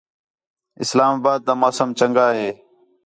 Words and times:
اسلام 0.83 1.13
آباد 1.19 1.39
تا 1.45 1.53
موسم 1.61 1.89
چَنڳا 1.99 2.27
ہے 2.37 2.49